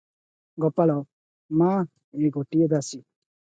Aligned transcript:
ଗୋପାଳ- 0.63 0.95
ମା, 1.61 1.69
ଏ 2.25 2.33
ଗୋଟିଏ 2.41 2.73
ଦାସୀ। 2.75 3.01